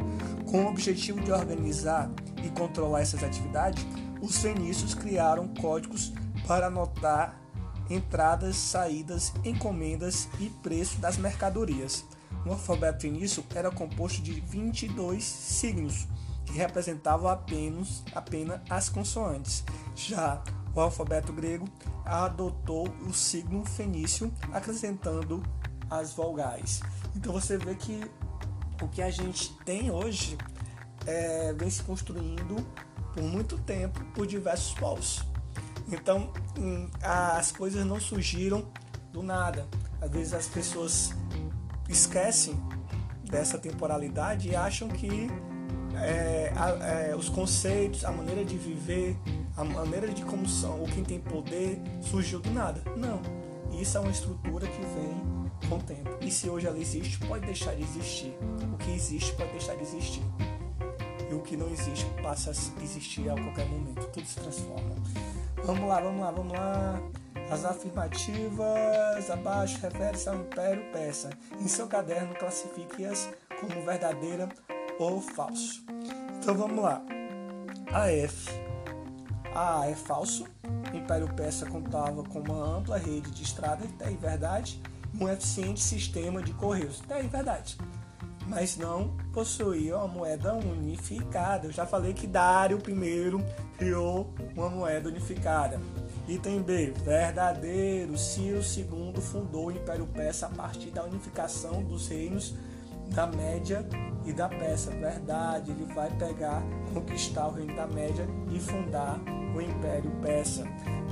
Com 0.49 0.65
o 0.65 0.67
objetivo 0.67 1.21
de 1.21 1.31
organizar 1.31 2.11
e 2.43 2.49
controlar 2.49 3.01
essas 3.01 3.23
atividades, 3.23 3.85
os 4.21 4.37
fenícios 4.37 4.93
criaram 4.93 5.47
códigos 5.47 6.11
para 6.45 6.67
anotar 6.67 7.39
entradas, 7.89 8.55
saídas, 8.55 9.33
encomendas 9.43 10.27
e 10.39 10.49
preço 10.49 10.99
das 10.99 11.17
mercadorias. 11.17 12.05
O 12.45 12.49
alfabeto 12.49 13.01
fenício 13.01 13.43
era 13.55 13.71
composto 13.71 14.21
de 14.21 14.41
22 14.41 15.23
signos, 15.23 16.07
que 16.45 16.53
representavam 16.53 17.29
apenas, 17.29 18.03
apenas 18.13 18.59
as 18.69 18.89
consoantes. 18.89 19.63
Já 19.95 20.41
o 20.73 20.79
alfabeto 20.79 21.33
grego 21.33 21.67
adotou 22.05 22.87
o 23.07 23.13
signo 23.13 23.65
fenício, 23.65 24.31
acrescentando 24.51 25.43
as 25.89 26.13
vogais. 26.13 26.81
Então 27.15 27.33
você 27.33 27.57
vê 27.57 27.75
que 27.75 28.01
o 28.81 28.87
que 28.87 29.01
a 29.01 29.11
gente 29.11 29.53
tem 29.65 29.91
hoje 29.91 30.37
é, 31.05 31.53
vem 31.53 31.69
se 31.69 31.83
construindo 31.83 32.65
por 33.13 33.23
muito 33.23 33.57
tempo 33.59 34.03
por 34.13 34.25
diversos 34.25 34.73
povos. 34.75 35.23
Então 35.91 36.31
hum, 36.57 36.89
as 37.01 37.51
coisas 37.51 37.85
não 37.85 37.99
surgiram 37.99 38.65
do 39.11 39.21
nada. 39.21 39.67
Às 40.01 40.09
vezes 40.09 40.33
as 40.33 40.47
pessoas 40.47 41.13
esquecem 41.89 42.55
dessa 43.29 43.57
temporalidade 43.57 44.49
e 44.49 44.55
acham 44.55 44.87
que 44.87 45.29
é, 46.01 46.53
a, 46.55 46.69
é, 46.87 47.15
os 47.15 47.29
conceitos, 47.29 48.03
a 48.03 48.11
maneira 48.11 48.43
de 48.43 48.57
viver, 48.57 49.15
a 49.55 49.63
maneira 49.63 50.07
de 50.07 50.23
como 50.23 50.47
são, 50.47 50.79
ou 50.81 50.87
quem 50.87 51.03
tem 51.03 51.19
poder, 51.19 51.79
surgiu 52.01 52.39
do 52.39 52.51
nada. 52.51 52.81
Não. 52.97 53.21
Isso 53.79 53.97
é 53.97 54.01
uma 54.01 54.11
estrutura 54.11 54.67
que 54.67 54.81
vem 54.81 55.69
com 55.69 55.75
o 55.75 55.83
tempo. 55.83 56.17
E 56.21 56.31
se 56.31 56.49
hoje 56.49 56.67
ela 56.67 56.77
existe, 56.77 57.17
pode 57.19 57.45
deixar 57.45 57.73
de 57.75 57.83
existir. 57.83 58.33
O 58.73 58.77
que 58.77 58.91
existe 58.91 59.33
pode 59.33 59.51
deixar 59.51 59.75
de 59.75 59.83
existir. 59.83 60.23
E 61.29 61.33
o 61.33 61.39
que 61.39 61.55
não 61.55 61.69
existe 61.69 62.05
passa 62.21 62.51
a 62.51 62.83
existir 62.83 63.29
a 63.29 63.35
qualquer 63.35 63.65
momento. 63.67 64.05
Tudo 64.07 64.25
se 64.25 64.35
transforma. 64.35 64.95
Vamos 65.63 65.87
lá, 65.87 66.01
vamos 66.01 66.21
lá, 66.21 66.31
vamos 66.31 66.53
lá. 66.53 67.01
As 67.49 67.65
afirmativas 67.65 69.29
abaixo 69.29 69.79
referem-se 69.81 70.27
ao 70.27 70.35
Império 70.35 70.83
Persa. 70.91 71.29
Em 71.59 71.67
seu 71.67 71.87
caderno, 71.87 72.33
classifique-as 72.35 73.29
como 73.59 73.85
verdadeira 73.85 74.49
ou 75.01 75.19
falso. 75.19 75.83
Então 76.39 76.55
vamos 76.55 76.83
lá. 76.83 77.01
A 77.91 78.11
F. 78.11 78.49
A 79.55 79.89
é 79.89 79.95
falso. 79.95 80.45
Império 80.93 81.27
Persa 81.33 81.65
contava 81.65 82.23
com 82.23 82.39
uma 82.39 82.77
ampla 82.77 82.97
rede 82.97 83.31
de 83.31 83.43
estradas, 83.43 83.89
tem 83.97 84.15
verdade, 84.15 84.81
um 85.19 85.27
eficiente 85.27 85.79
sistema 85.79 86.41
de 86.41 86.53
correios, 86.53 86.99
tem 87.01 87.27
verdade. 87.27 87.77
Mas 88.47 88.77
não 88.77 89.15
possuía 89.33 89.97
uma 89.97 90.07
moeda 90.07 90.53
unificada. 90.53 91.67
Eu 91.67 91.71
já 91.71 91.85
falei 91.85 92.13
que 92.13 92.27
Dário 92.27 92.77
I 92.77 93.77
criou 93.77 94.33
uma 94.55 94.69
moeda 94.69 95.09
unificada. 95.09 95.79
Item 96.27 96.61
B, 96.61 96.93
verdadeiro. 97.03 98.17
Ciro 98.17 98.59
II 98.59 99.21
fundou 99.21 99.67
o 99.67 99.71
Império 99.71 100.07
Persa 100.07 100.47
a 100.47 100.49
partir 100.49 100.91
da 100.91 101.03
unificação 101.03 101.83
dos 101.83 102.07
reinos 102.07 102.55
da 103.13 103.27
Média 103.27 103.85
e 104.25 104.33
da 104.33 104.47
Pérsia. 104.47 104.91
Verdade, 104.91 105.71
ele 105.71 105.85
vai 105.93 106.09
pegar, 106.11 106.63
conquistar 106.93 107.47
o 107.47 107.51
reino 107.51 107.75
da 107.75 107.87
Média 107.87 108.27
e 108.51 108.59
fundar 108.59 109.19
o 109.55 109.61
Império 109.61 110.11
Persa. 110.21 110.65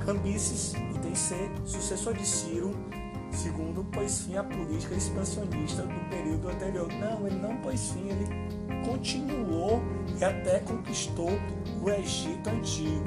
Cambises, 0.04 0.74
item 0.94 1.14
C, 1.14 1.34
sucessor 1.64 2.14
de 2.14 2.26
Ciro, 2.26 2.74
segundo, 3.30 3.84
pôs 3.84 4.22
fim 4.22 4.36
à 4.36 4.42
política 4.42 4.94
expansionista 4.94 5.82
do 5.82 6.08
período 6.08 6.48
anterior. 6.48 6.88
Não, 6.94 7.26
ele 7.26 7.36
não 7.36 7.56
pôs 7.58 7.90
fim, 7.90 8.08
ele 8.08 8.26
continuou 8.86 9.82
e 10.18 10.24
até 10.24 10.60
conquistou 10.60 11.30
o 11.82 11.90
Egito 11.90 12.48
Antigo. 12.48 13.04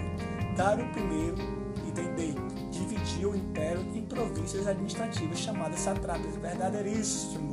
Dário 0.56 0.86
I, 0.86 1.90
item 1.90 2.14
D, 2.14 2.36
dividiu 2.70 3.32
o 3.32 3.36
império 3.36 3.82
em 3.96 4.06
províncias 4.06 4.68
administrativas 4.68 5.40
chamadas 5.40 5.80
satrapas. 5.80 6.36
Verdadeiríssimo. 6.36 7.53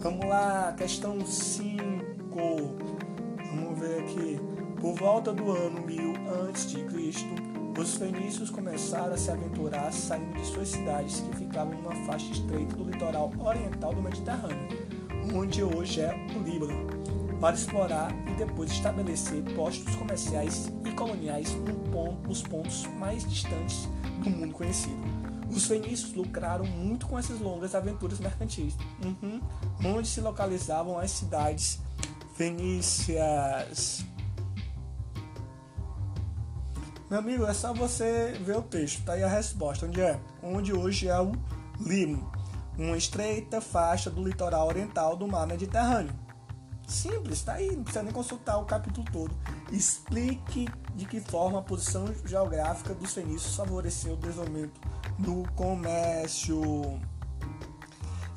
Vamos 0.00 0.24
lá, 0.26 0.74
questão 0.78 1.20
5. 1.20 1.78
Vamos 3.50 3.78
ver 3.78 4.00
aqui. 4.00 4.40
Por 4.80 4.94
volta 4.94 5.30
do 5.30 5.52
ano 5.52 5.82
1000 5.82 6.14
a.C., 6.48 6.86
os 7.78 7.96
fenícios 7.96 8.48
começaram 8.48 9.12
a 9.12 9.18
se 9.18 9.30
aventurar 9.30 9.92
saindo 9.92 10.32
de 10.38 10.46
suas 10.46 10.70
cidades 10.70 11.20
que 11.20 11.36
ficavam 11.36 11.74
numa 11.74 11.94
faixa 12.06 12.32
estreita 12.32 12.74
do 12.76 12.84
litoral 12.84 13.30
oriental 13.38 13.92
do 13.92 14.00
Mediterrâneo, 14.00 14.68
onde 15.34 15.62
hoje 15.62 16.00
é 16.00 16.14
o 16.34 16.42
Líbano, 16.42 16.86
para 17.38 17.54
explorar 17.54 18.10
e 18.26 18.32
depois 18.38 18.70
estabelecer 18.70 19.42
postos 19.54 19.94
comerciais 19.96 20.72
e 20.82 20.92
coloniais 20.92 21.54
nos 22.26 22.42
pontos 22.42 22.86
mais 22.98 23.22
distantes 23.28 23.86
do 24.24 24.30
mundo 24.30 24.54
conhecido. 24.54 25.29
Os 25.50 25.66
fenícios 25.66 26.14
lucraram 26.14 26.64
muito 26.64 27.06
com 27.06 27.18
essas 27.18 27.40
longas 27.40 27.74
aventuras 27.74 28.20
mercantis, 28.20 28.74
uhum. 29.04 29.40
onde 29.84 30.08
se 30.08 30.20
localizavam 30.20 30.98
as 30.98 31.10
cidades 31.10 31.80
fenícias. 32.34 34.04
Meu 37.10 37.18
amigo, 37.18 37.44
é 37.44 37.52
só 37.52 37.74
você 37.74 38.40
ver 38.44 38.56
o 38.56 38.62
texto, 38.62 39.04
tá 39.04 39.14
aí 39.14 39.24
a 39.24 39.28
resposta. 39.28 39.86
Onde 39.86 40.00
é? 40.00 40.20
Onde 40.40 40.72
hoje 40.72 41.08
é 41.08 41.20
o 41.20 41.32
Limo, 41.80 42.30
uma 42.78 42.96
estreita 42.96 43.60
faixa 43.60 44.08
do 44.08 44.22
litoral 44.22 44.68
oriental 44.68 45.16
do 45.16 45.26
mar 45.26 45.46
Mediterrâneo. 45.46 46.14
Simples, 46.86 47.42
tá 47.42 47.54
aí, 47.54 47.74
não 47.74 47.82
precisa 47.82 48.02
nem 48.04 48.12
consultar 48.12 48.58
o 48.58 48.64
capítulo 48.64 49.06
todo. 49.12 49.34
Explique 49.72 50.68
de 50.94 51.04
que 51.04 51.20
forma 51.20 51.58
a 51.58 51.62
posição 51.62 52.06
geográfica 52.24 52.94
dos 52.94 53.12
fenícios 53.12 53.56
favoreceu 53.56 54.14
o 54.14 54.16
desenvolvimento 54.16 54.80
do 55.20 55.44
comércio. 55.54 56.60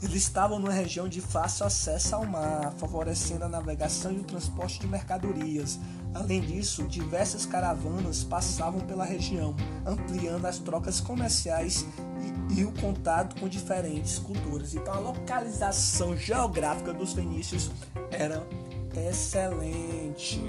Eles 0.01 0.15
estavam 0.15 0.59
numa 0.59 0.73
região 0.73 1.07
de 1.07 1.21
fácil 1.21 1.65
acesso 1.65 2.13
ao 2.13 2.25
mar, 2.25 2.73
favorecendo 2.77 3.45
a 3.45 3.49
navegação 3.49 4.11
e 4.11 4.19
o 4.19 4.23
transporte 4.23 4.79
de 4.81 4.87
mercadorias. 4.87 5.79
Além 6.13 6.41
disso, 6.41 6.83
diversas 6.83 7.45
caravanas 7.45 8.21
passavam 8.21 8.81
pela 8.81 9.05
região, 9.05 9.55
ampliando 9.85 10.45
as 10.45 10.59
trocas 10.59 10.99
comerciais 10.99 11.85
e, 12.49 12.59
e 12.59 12.65
o 12.65 12.71
contato 12.73 13.39
com 13.39 13.47
diferentes 13.47 14.19
culturas. 14.19 14.75
Então, 14.75 14.93
a 14.93 14.99
localização 14.99 16.17
geográfica 16.17 16.93
dos 16.93 17.13
fenícios 17.13 17.71
era 18.11 18.45
excelente. 19.09 20.41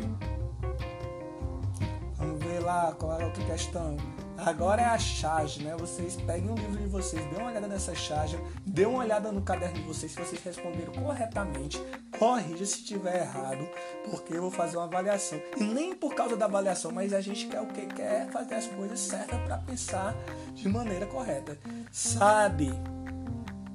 Vamos 2.16 2.42
ver 2.42 2.58
lá 2.58 2.92
qual 2.98 3.18
é 3.18 3.22
a 3.22 3.26
outra 3.26 3.44
questão. 3.44 3.96
Agora 4.36 4.82
é 4.82 4.84
a 4.84 4.98
charge, 4.98 5.62
né? 5.62 5.76
Vocês 5.78 6.16
peguem 6.16 6.50
o 6.50 6.54
livro 6.54 6.76
de 6.76 6.88
vocês, 6.88 7.24
dêem 7.26 7.38
uma 7.38 7.50
olhada 7.50 7.68
nessa 7.68 7.94
charge, 7.94 8.38
dêem 8.66 8.88
uma 8.88 8.98
olhada 8.98 9.30
no 9.30 9.42
caderno 9.42 9.76
de 9.76 9.82
vocês 9.82 10.12
se 10.12 10.18
vocês 10.18 10.42
responderam 10.42 10.92
corretamente. 10.92 11.80
Corrija 12.18 12.66
se 12.66 12.78
estiver 12.78 13.22
errado, 13.22 13.66
porque 14.10 14.34
eu 14.34 14.42
vou 14.42 14.50
fazer 14.50 14.76
uma 14.76 14.84
avaliação. 14.84 15.40
E 15.56 15.62
nem 15.62 15.94
por 15.94 16.14
causa 16.14 16.36
da 16.36 16.46
avaliação, 16.46 16.90
mas 16.90 17.12
a 17.12 17.20
gente 17.20 17.46
quer 17.46 17.60
o 17.60 17.66
que? 17.68 17.86
Quer 17.86 18.28
fazer 18.30 18.54
as 18.54 18.66
coisas 18.66 19.00
certas 19.00 19.40
para 19.40 19.58
pensar 19.58 20.14
de 20.54 20.68
maneira 20.68 21.06
correta. 21.06 21.58
Sabe, 21.92 22.72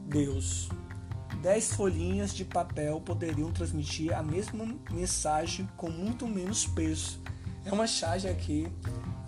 Deus, 0.05 0.69
dez 1.41 1.73
folhinhas 1.73 2.33
de 2.33 2.43
papel 2.43 2.99
poderiam 2.99 3.51
transmitir 3.51 4.13
a 4.13 4.21
mesma 4.21 4.65
mensagem 4.91 5.69
com 5.77 5.89
muito 5.89 6.27
menos 6.27 6.65
peso. 6.65 7.19
É 7.65 7.71
uma 7.71 7.87
charge 7.87 8.27
aqui 8.27 8.67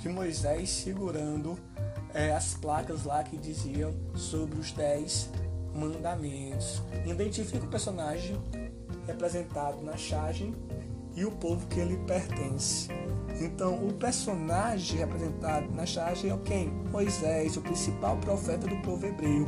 de 0.02 0.10
Moisés 0.10 0.70
segurando 0.70 1.58
é, 2.14 2.32
as 2.32 2.56
placas 2.56 3.04
lá 3.04 3.24
que 3.24 3.38
diziam 3.38 3.94
sobre 4.16 4.60
os 4.60 4.72
dez 4.72 5.30
mandamentos. 5.74 6.82
Identifica 7.06 7.64
o 7.64 7.70
personagem 7.70 8.36
representado 9.06 9.82
na 9.82 9.96
charge 9.96 10.54
e 11.16 11.24
o 11.24 11.32
povo 11.32 11.68
que 11.68 11.80
ele 11.80 11.98
pertence. 11.98 12.90
Então, 13.40 13.88
o 13.88 13.94
personagem 13.94 14.98
representado 14.98 15.72
na 15.72 15.86
charge 15.86 16.30
é 16.30 16.38
quem? 16.38 16.70
Moisés, 16.92 17.56
o 17.58 17.62
principal 17.62 18.18
profeta 18.18 18.68
do 18.68 18.76
povo 18.82 19.06
hebreu, 19.06 19.46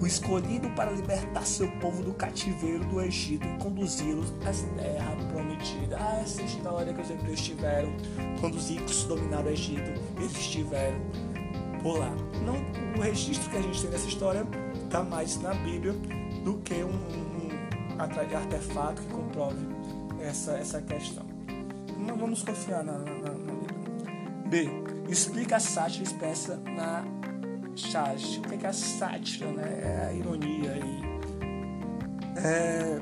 o 0.00 0.06
escolhido 0.06 0.70
para 0.70 0.90
libertar 0.90 1.44
seu 1.44 1.70
povo 1.72 2.02
do 2.02 2.14
cativeiro 2.14 2.84
do 2.86 3.00
Egito 3.00 3.46
e 3.46 3.58
conduzi-los 3.58 4.32
à 4.46 4.80
terra 4.80 5.16
prometida. 5.30 5.98
Ah, 6.00 6.20
essa 6.22 6.42
história 6.42 6.92
que 6.92 7.00
os 7.00 7.10
hebreus 7.10 7.40
tiveram 7.40 7.92
quando 8.40 8.54
os 8.54 8.70
ricos 8.70 9.04
dominaram 9.04 9.46
o 9.46 9.50
Egito, 9.50 10.00
eles 10.16 10.32
estiveram 10.32 10.98
por 11.82 11.98
lá. 11.98 12.10
Não, 12.44 12.56
o 12.98 13.02
registro 13.02 13.50
que 13.50 13.56
a 13.58 13.62
gente 13.62 13.80
tem 13.80 13.90
dessa 13.90 14.08
história 14.08 14.46
está 14.84 15.02
mais 15.02 15.38
na 15.40 15.52
Bíblia 15.52 15.92
do 16.44 16.54
que 16.58 16.74
um, 16.82 16.88
um, 16.88 17.96
um 17.96 18.00
artefato 18.00 19.02
que 19.02 19.08
comprove 19.08 19.58
essa, 20.20 20.52
essa 20.52 20.80
questão. 20.80 21.26
Não 21.98 22.16
vamos 22.16 22.42
confiar 22.42 22.82
na, 22.82 22.98
na, 22.98 23.04
na 23.04 23.52
Bíblia. 23.54 23.80
B. 24.48 24.68
Explica 25.08 25.56
a 25.56 25.60
sátira 25.60 26.04
expressa 26.04 26.56
na 26.56 27.04
charge. 27.74 28.38
O 28.38 28.42
que 28.42 28.64
é 28.64 28.68
a 28.68 28.72
sátira? 28.72 29.50
Né? 29.52 29.80
É 29.82 30.06
a 30.08 30.12
ironia 30.12 30.72
aí. 30.72 31.00
É, 32.36 33.00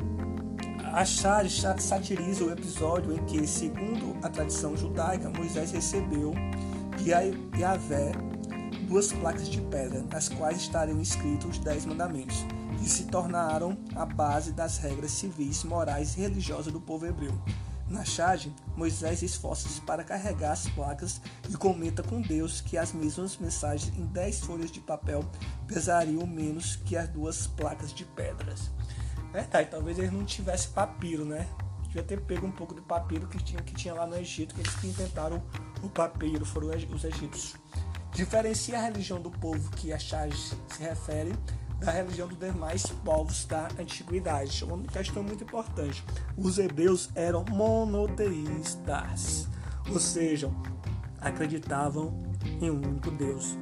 a 0.93 1.05
charge 1.05 1.63
satiriza 1.79 2.45
o 2.45 2.51
episódio 2.51 3.13
em 3.13 3.25
que, 3.25 3.47
segundo 3.47 4.17
a 4.23 4.29
tradição 4.29 4.77
judaica, 4.77 5.31
Moisés 5.31 5.71
recebeu 5.71 6.35
de 6.97 7.11
Yahvé 7.59 8.13
duas 8.89 9.13
placas 9.13 9.49
de 9.49 9.61
pedra, 9.61 10.03
nas 10.11 10.29
quais 10.29 10.59
estariam 10.59 11.01
escritos 11.01 11.51
os 11.51 11.59
dez 11.59 11.85
mandamentos, 11.85 12.45
que 12.79 12.89
se 12.89 13.05
tornaram 13.05 13.77
a 13.95 14.07
base 14.07 14.53
das 14.53 14.79
regras 14.79 15.11
civis, 15.11 15.63
morais 15.63 16.17
e 16.17 16.21
religiosas 16.21 16.73
do 16.73 16.81
povo 16.81 17.07
hebreu. 17.07 17.35
Na 17.89 18.05
charge, 18.05 18.55
Moisés 18.77 19.23
esforça-se 19.23 19.81
para 19.81 20.05
carregar 20.05 20.53
as 20.53 20.69
placas 20.69 21.23
e 21.49 21.57
comenta 21.57 22.03
com 22.03 22.21
Deus 22.21 22.61
que 22.61 22.77
as 22.77 22.93
mesmas 22.93 23.39
mensagens 23.39 23.97
em 23.97 24.05
dez 24.05 24.41
folhas 24.41 24.71
de 24.71 24.81
papel 24.81 25.25
pesariam 25.67 26.27
menos 26.27 26.77
que 26.77 26.97
as 26.97 27.09
duas 27.09 27.47
placas 27.47 27.95
de 27.95 28.05
pedras. 28.05 28.71
Verdade, 29.33 29.71
talvez 29.71 29.99
eles 29.99 30.13
não 30.13 30.25
tivessem 30.25 30.71
papiro, 30.73 31.25
né? 31.25 31.49
Devia 31.85 32.03
ter 32.03 32.21
pego 32.21 32.47
um 32.47 32.53
pouco 32.53 32.75
do 32.75 32.83
papiro 32.83 33.27
que 33.27 33.43
tinha, 33.43 33.63
que 33.63 33.75
tinha 33.75 33.95
lá 33.95 34.07
no 34.07 34.17
Egito, 34.17 34.55
que 34.55 34.61
eles 34.61 34.75
que 34.75 34.87
inventaram 34.87 35.43
o 35.83 35.89
papiro, 35.89 36.45
foram 36.45 36.69
os 36.69 37.05
egípcios. 37.05 37.57
Diferencia 38.13 38.79
a 38.79 38.83
religião 38.83 39.21
do 39.21 39.31
povo 39.31 39.71
que 39.71 39.93
a 39.93 39.99
charge 39.99 40.37
se 40.37 40.83
refere 40.83 41.33
da 41.79 41.93
religião 41.93 42.27
dos 42.29 42.39
demais 42.39 42.87
povos 43.05 43.45
da 43.45 43.69
antiguidade. 43.79 44.65
Uma 44.65 44.83
questão 44.85 45.23
muito 45.23 45.45
importante. 45.45 46.05
Os 46.37 46.59
hebreus 46.59 47.09
eram 47.15 47.45
monoteístas, 47.51 49.49
ou 49.91 50.01
seja, 50.01 50.51
acreditavam 51.21 52.13
em 52.61 52.71
um 52.71 52.77
único 52.77 53.11
Deus, 53.11 53.57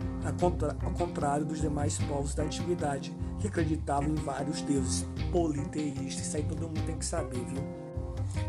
ao 0.83 0.92
contrário 0.92 1.44
dos 1.44 1.61
demais 1.61 1.98
povos 1.98 2.35
da 2.35 2.44
antiguidade, 2.44 3.14
que 3.38 3.48
acreditavam 3.48 4.09
em 4.11 4.14
vários 4.14 4.62
deuses, 4.62 5.07
politeístas. 5.31 6.26
Isso 6.26 6.37
aí 6.37 6.42
todo 6.42 6.62
mundo 6.62 6.85
tem 6.87 6.96
que 6.96 7.05
saber, 7.05 7.44
viu? 7.44 7.62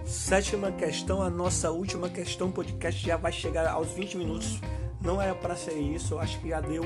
Sétima 0.06 0.72
questão, 0.72 1.22
a 1.22 1.30
nossa 1.30 1.70
última 1.72 2.10
questão, 2.10 2.48
o 2.48 2.52
podcast 2.52 3.06
já 3.06 3.18
vai 3.18 3.32
chegar 3.32 3.68
aos 3.70 3.90
20 3.92 4.18
minutos. 4.18 4.60
Não 5.02 5.22
era 5.22 5.36
para 5.36 5.56
ser 5.56 5.78
isso, 5.78 6.16
eu 6.16 6.20
acho 6.20 6.40
que 6.40 6.50
já 6.50 6.60
deu 6.60 6.84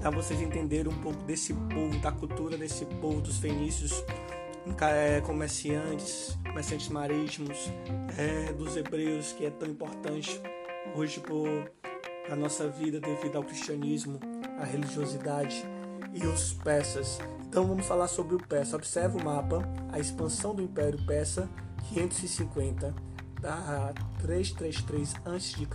para 0.00 0.10
vocês 0.10 0.40
entenderem 0.40 0.92
um 0.92 0.98
pouco 1.00 1.22
desse 1.24 1.52
povo, 1.52 1.98
da 2.00 2.12
cultura 2.12 2.56
desse 2.56 2.84
povo 2.84 3.20
dos 3.20 3.38
fenícios, 3.38 4.04
é, 4.80 5.20
comerciantes, 5.20 6.38
comerciantes 6.46 6.88
marítimos, 6.88 7.70
é, 8.16 8.52
dos 8.52 8.76
hebreus, 8.76 9.32
que 9.32 9.46
é 9.46 9.50
tão 9.50 9.68
importante 9.68 10.40
hoje 10.94 11.20
para 11.20 12.34
a 12.34 12.36
nossa 12.36 12.68
vida 12.68 13.00
devido 13.00 13.36
ao 13.36 13.44
cristianismo, 13.44 14.20
à 14.58 14.64
religiosidade 14.64 15.64
e 16.12 16.26
os 16.26 16.52
persas. 16.52 17.18
Então 17.46 17.66
vamos 17.66 17.86
falar 17.86 18.08
sobre 18.08 18.36
o 18.36 18.38
persa. 18.38 18.76
Observe 18.76 19.20
o 19.20 19.24
mapa, 19.24 19.62
a 19.90 19.98
expansão 19.98 20.54
do 20.54 20.62
Império 20.62 20.98
Persa, 21.06 21.48
550 21.88 23.07
a 23.44 23.92
333 24.20 25.14
a.C., 25.24 25.66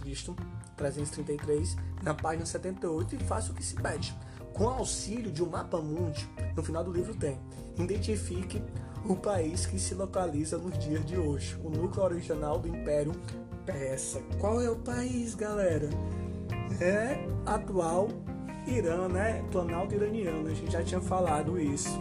333, 0.75 1.77
na 2.01 2.13
página 2.13 2.45
78 2.45 3.15
e 3.15 3.19
faça 3.19 3.51
o 3.51 3.55
que 3.55 3.63
se 3.63 3.75
pede. 3.75 4.15
Com 4.53 4.67
auxílio 4.67 5.31
de 5.31 5.43
um 5.43 5.49
mapa 5.49 5.81
mundi, 5.81 6.29
no 6.55 6.63
final 6.63 6.83
do 6.83 6.91
livro 6.91 7.15
tem: 7.15 7.39
identifique 7.77 8.61
o 9.05 9.15
país 9.15 9.65
que 9.65 9.79
se 9.79 9.95
localiza 9.95 10.57
nos 10.57 10.77
dias 10.77 11.05
de 11.05 11.17
hoje, 11.17 11.59
o 11.63 11.69
núcleo 11.69 12.05
original 12.05 12.59
do 12.59 12.67
Império 12.67 13.13
Persa. 13.65 14.21
Qual 14.39 14.61
é 14.61 14.69
o 14.69 14.75
país, 14.75 15.35
galera? 15.35 15.89
É 16.79 17.25
atual 17.45 18.09
Irã, 18.67 19.07
né? 19.09 19.43
Planalto 19.51 19.93
iraniano, 19.93 20.47
a 20.47 20.53
gente 20.53 20.71
já 20.71 20.83
tinha 20.83 21.01
falado 21.01 21.59
isso. 21.59 21.99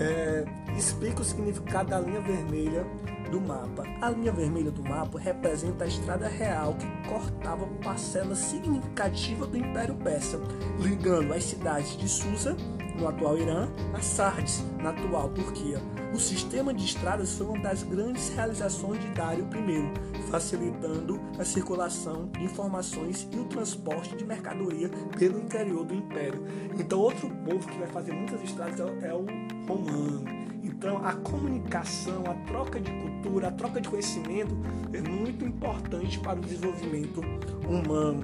É, 0.00 0.44
explica 0.76 1.22
o 1.22 1.24
significado 1.24 1.90
da 1.90 2.00
linha 2.00 2.20
vermelha 2.20 2.84
do 3.30 3.40
mapa. 3.40 3.84
A 4.00 4.10
linha 4.10 4.32
vermelha 4.32 4.70
do 4.70 4.82
mapa 4.82 5.18
representa 5.18 5.84
a 5.84 5.86
estrada 5.86 6.28
real 6.28 6.74
que 6.74 7.08
cortava 7.08 7.66
parcela 7.82 8.34
significativa 8.34 9.46
do 9.46 9.56
Império 9.56 9.94
Persa, 9.96 10.40
ligando 10.80 11.32
as 11.32 11.44
cidades 11.44 11.96
de 11.96 12.08
Susa, 12.08 12.56
no 12.98 13.08
atual 13.08 13.38
Irã, 13.38 13.68
a 13.94 14.00
Sardes, 14.00 14.64
na 14.78 14.90
atual 14.90 15.28
Turquia. 15.30 15.80
O 16.14 16.18
sistema 16.18 16.72
de 16.72 16.84
estradas 16.84 17.32
foi 17.32 17.46
uma 17.46 17.58
das 17.58 17.82
grandes 17.82 18.30
realizações 18.30 19.00
de 19.00 19.08
Dário 19.08 19.46
I, 19.52 20.22
facilitando 20.30 21.20
a 21.38 21.44
circulação 21.44 22.28
de 22.28 22.44
informações 22.44 23.28
e 23.30 23.38
o 23.38 23.44
transporte 23.44 24.16
de 24.16 24.24
mercadoria 24.24 24.88
pelo 25.18 25.38
interior 25.38 25.84
do 25.84 25.94
império. 25.94 26.42
Então, 26.78 27.00
outro 27.00 27.28
povo 27.28 27.68
que 27.68 27.78
vai 27.78 27.88
fazer 27.88 28.12
muitas 28.12 28.42
estradas 28.42 28.80
é 28.80 29.12
o 29.12 29.26
romano. 29.68 30.45
Então, 30.86 31.04
a 31.04 31.14
comunicação, 31.14 32.22
a 32.30 32.34
troca 32.46 32.78
de 32.78 32.92
cultura, 32.92 33.48
a 33.48 33.50
troca 33.50 33.80
de 33.80 33.88
conhecimento 33.88 34.56
é 34.92 35.00
muito 35.00 35.44
importante 35.44 36.16
para 36.20 36.38
o 36.38 36.40
desenvolvimento 36.40 37.20
humano. 37.68 38.22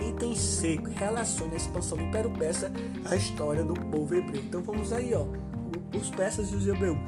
item 0.00 0.34
C 0.34 0.80
relaciona 0.96 1.52
a 1.52 1.56
expansão 1.56 1.96
do 1.96 2.02
Império 2.02 2.32
Persa 2.32 2.72
à 3.08 3.14
história 3.14 3.62
do 3.62 3.74
povo 3.74 4.16
hebreu. 4.16 4.42
Então 4.42 4.60
vamos 4.62 4.92
aí, 4.92 5.14
ó, 5.14 5.26
os 5.96 6.10
persas 6.10 6.50
e 6.50 6.56
os 6.56 6.66
hebreus. 6.66 6.98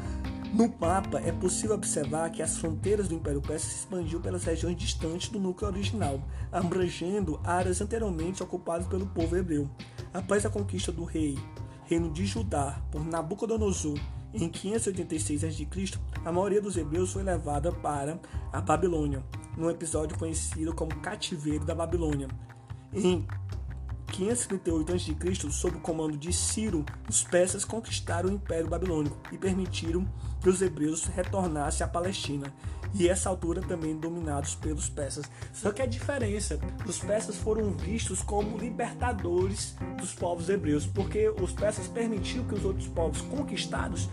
No 0.53 0.73
mapa 0.79 1.19
é 1.19 1.33
possível 1.33 1.75
observar 1.75 2.31
que 2.31 2.41
as 2.41 2.57
fronteiras 2.59 3.09
do 3.09 3.17
Império 3.17 3.43
Persa 3.43 3.67
se 3.67 3.79
expandiu 3.81 4.21
pelas 4.21 4.45
regiões 4.45 4.77
distantes 4.77 5.29
do 5.29 5.41
núcleo 5.41 5.73
original, 5.73 6.23
abrangendo 6.53 7.41
áreas 7.43 7.81
anteriormente 7.81 8.45
ocupadas 8.45 8.87
pelo 8.87 9.07
povo 9.07 9.37
hebreu. 9.37 9.69
Após 10.13 10.47
a 10.47 10.51
conquista 10.51 10.93
do 10.93 11.03
rei, 11.03 11.37
reino 11.83 12.13
de 12.13 12.25
Judá, 12.25 12.81
por 12.93 13.05
Nabucodonosor 13.05 13.99
em 14.35 14.49
586 14.49 15.45
a.C., 15.45 15.99
a 16.25 16.33
maioria 16.33 16.61
dos 16.61 16.77
hebreus 16.77 17.13
foi 17.13 17.23
levada 17.23 17.71
para 17.71 18.19
a 18.53 18.61
Babilônia, 18.61 19.25
num 19.57 19.71
episódio 19.71 20.19
conhecido 20.19 20.75
como 20.75 20.95
Cativeiro 20.97 21.65
da 21.65 21.75
Babilônia. 21.75 22.29
Em 22.93 23.27
538 24.15 24.93
a.C., 24.93 25.51
sob 25.51 25.77
o 25.77 25.81
comando 25.81 26.17
de 26.17 26.33
Ciro, 26.33 26.85
os 27.09 27.25
persas 27.25 27.65
conquistaram 27.65 28.29
o 28.29 28.33
Império 28.33 28.69
Babilônico 28.69 29.19
e 29.33 29.37
permitiram 29.37 30.07
que 30.41 30.49
os 30.49 30.63
hebreus 30.63 31.07
retornassem 31.07 31.85
à 31.85 31.89
Palestina. 31.89 32.55
E 32.95 33.09
essa 33.09 33.29
altura 33.29 33.61
também 33.61 33.99
dominados 33.99 34.55
pelos 34.55 34.89
persas. 34.89 35.29
Só 35.53 35.73
que 35.73 35.83
a 35.83 35.87
diferença, 35.87 36.61
os 36.87 37.01
persas 37.01 37.37
foram 37.37 37.73
vistos 37.73 38.23
como 38.23 38.57
libertadores 38.57 39.75
dos 39.99 40.15
povos 40.15 40.49
hebreus, 40.49 40.87
porque 40.87 41.29
os 41.31 41.51
persas 41.51 41.89
permitiam 41.89 42.45
que 42.45 42.55
os 42.55 42.65
outros 42.65 42.87
povos 42.87 43.21
conquistados 43.23 44.09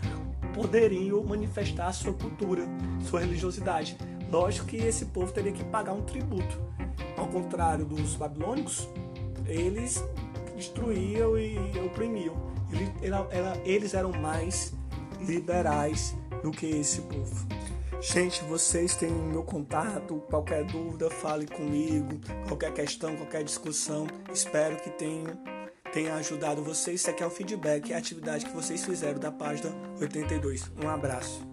poderiam 0.56 1.24
manifestar 1.24 1.94
sua 1.94 2.14
cultura, 2.14 2.64
sua 3.08 3.20
religiosidade. 3.20 3.96
Lógico 4.32 4.66
que 4.66 4.78
esse 4.78 5.06
povo 5.06 5.32
teria 5.32 5.52
que 5.52 5.64
pagar 5.66 5.94
um 5.94 6.02
tributo. 6.02 6.60
Ao 7.16 7.28
contrário 7.28 7.86
dos 7.86 8.16
babilônicos, 8.16 8.88
eles 9.52 10.04
destruíam 10.56 11.38
e 11.38 11.58
oprimiam. 11.86 12.36
Eles 13.66 13.94
eram 13.94 14.12
mais 14.14 14.74
liberais 15.20 16.16
do 16.42 16.52
que 16.52 16.66
esse 16.66 17.02
povo. 17.02 17.48
Gente, 18.02 18.44
vocês 18.46 18.96
têm 18.96 19.12
meu 19.12 19.44
contato. 19.44 20.24
Qualquer 20.30 20.64
dúvida, 20.66 21.10
fale 21.10 21.46
comigo. 21.46 22.20
Qualquer 22.48 22.74
questão, 22.74 23.16
qualquer 23.16 23.44
discussão. 23.44 24.08
Espero 24.34 24.78
que 24.78 24.90
tenha, 24.90 25.38
tenha 25.94 26.16
ajudado 26.16 26.64
vocês. 26.64 27.02
Isso 27.02 27.10
aqui 27.12 27.22
é 27.22 27.28
um 27.28 27.30
feedback, 27.30 27.92
é 27.92 27.96
a 27.96 28.00
atividade 28.00 28.46
que 28.46 28.54
vocês 28.54 28.84
fizeram 28.84 29.20
da 29.20 29.32
página 29.32 29.72
82. 30.00 30.72
Um 30.84 30.90
abraço. 30.90 31.51